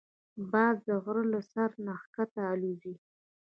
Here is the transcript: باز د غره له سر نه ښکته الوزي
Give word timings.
باز 0.51 0.75
د 0.87 0.89
غره 1.03 1.23
له 1.33 1.41
سر 1.51 1.69
نه 1.85 1.93
ښکته 2.01 2.41
الوزي 2.53 2.95